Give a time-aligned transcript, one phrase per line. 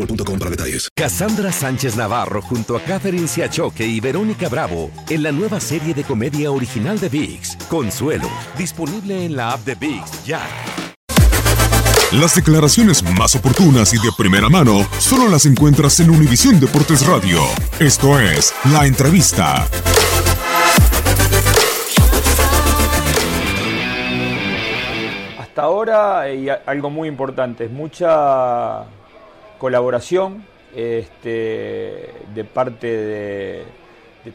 [0.00, 0.88] boostmobile.com para detalles.
[0.94, 6.04] Cassandra Sánchez Navarro junto a Catherine Siachoque y Verónica Bravo en la nueva serie de
[6.04, 10.40] comedia original de VIX, Consuelo, disponible en la app de VIX ya.
[12.12, 17.40] Las declaraciones más oportunas y de primera mano solo las encuentras en Univisión Deportes Radio.
[17.78, 19.68] Esto es La Entrevista.
[25.38, 28.86] Hasta ahora hay algo muy importante, es mucha
[29.60, 30.42] colaboración
[30.74, 33.64] este, de parte de,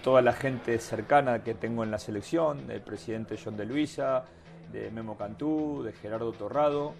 [0.03, 4.23] toda la gente cercana que tengo en la selección, del presidente John de Luisa,
[4.71, 6.93] de Memo Cantú, de Gerardo Torrado.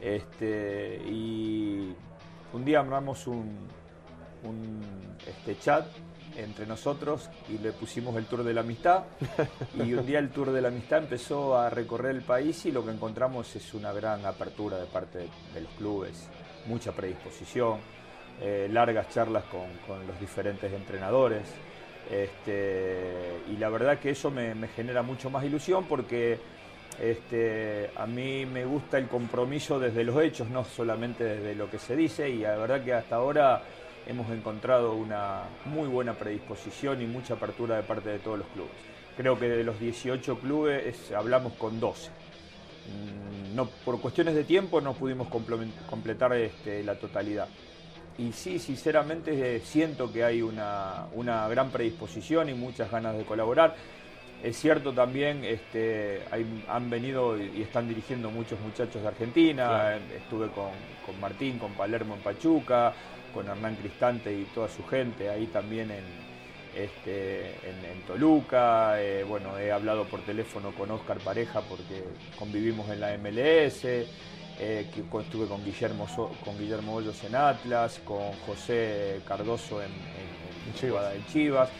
[0.00, 1.94] Este, y
[2.52, 3.68] un día armamos un,
[5.26, 5.84] este, chat
[6.36, 9.02] entre nosotros y le pusimos el Tour de la Amistad.
[9.84, 12.84] Y un día el Tour de la Amistad empezó a recorrer el país y lo
[12.84, 15.18] que encontramos es una gran apertura de parte
[15.54, 16.28] de los clubes
[16.66, 17.78] mucha predisposición,
[18.40, 21.42] eh, largas charlas con, los diferentes entrenadores.
[22.10, 26.38] Este, y la verdad que eso me, genera mucho más ilusión porque
[27.00, 31.78] este, a mí me gusta el compromiso desde los hechos, no solamente desde lo que
[31.78, 33.62] se dice, y la verdad que hasta ahora
[34.06, 38.72] hemos encontrado una muy buena predisposición y mucha apertura de parte de todos los clubes.
[39.16, 42.10] Creo que de los 18 clubes hablamos con 12.
[42.86, 47.48] Mm, no, por cuestiones de tiempo no pudimos completar este, la totalidad.
[48.16, 51.08] Y sí, sinceramente eh, siento que hay una,
[51.48, 53.74] gran predisposición y muchas ganas de colaborar.
[54.42, 56.20] Es cierto también, este,
[56.68, 59.96] han venido y están dirigiendo muchos muchachos de Argentina.
[60.14, 60.70] Estuve con,
[61.06, 62.92] con, Martín, con Palermo en Pachuca,
[63.32, 66.04] con Hernán Cristante y toda su gente ahí también en,
[66.76, 72.04] este, en, Toluca, eh, bueno, he hablado por teléfono con Oscar Pareja porque
[72.38, 74.86] convivimos en la MLS, eh,
[75.20, 76.06] estuve con Guillermo,
[76.44, 79.90] con Guillermo Hoyos en Atlas, con José Cardoso en,
[81.32, 81.70] Chivas.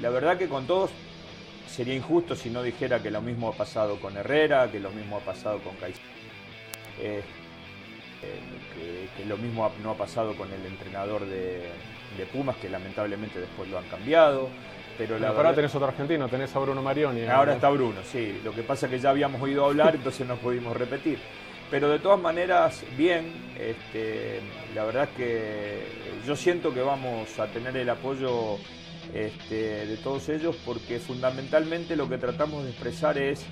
[0.00, 0.90] La verdad que con todos
[1.68, 5.18] sería injusto si no dijera que lo mismo ha pasado con Herrera, que lo mismo
[5.18, 6.04] ha pasado con Caicedo.
[6.98, 7.22] Eh,
[8.20, 11.68] que, lo mismo no ha pasado con el entrenador de,
[12.16, 14.48] de Pumas, que lamentablemente después lo han cambiado.
[14.98, 17.24] Pero la ahora tenés otro argentino, tenés a Bruno Marioni.
[17.26, 18.40] Ahora está Bruno, sí.
[18.44, 21.18] Lo que pasa es que ya habíamos oído hablar, entonces no pudimos repetir.
[21.70, 24.40] Pero de todas maneras, bien, este,
[24.74, 25.84] la verdad es que
[26.26, 28.56] yo siento que vamos a tener el apoyo
[29.14, 33.44] este, de todos ellos porque fundamentalmente lo que tratamos de expresar es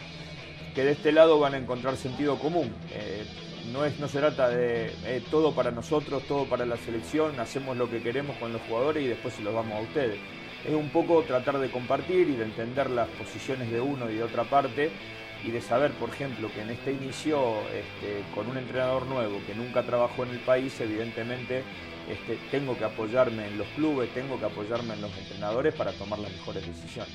[0.75, 2.73] que de este lado van a encontrar sentido común.
[2.93, 3.25] Eh,
[3.73, 7.77] no, es, no se trata de eh, todo para nosotros, todo para la selección, hacemos
[7.77, 10.19] lo que queremos con los jugadores y después se los damos a ustedes.
[10.67, 14.23] Es un poco tratar de compartir y de entender las posiciones de uno y de
[14.23, 14.91] otra parte
[15.45, 19.55] y de saber, por ejemplo, que en este inicio este, con un entrenador nuevo que
[19.55, 21.63] nunca trabajó en el país, evidentemente
[22.09, 26.19] este, tengo que apoyarme en los clubes, tengo que apoyarme en los entrenadores para tomar
[26.19, 27.15] las mejores decisiones.